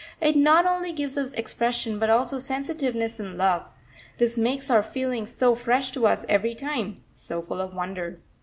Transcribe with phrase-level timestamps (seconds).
[0.19, 3.67] It not only gives us expression, but also sensitiveness and love;
[4.17, 8.19] this makes our feelings so fresh to us every time, so full of wonder.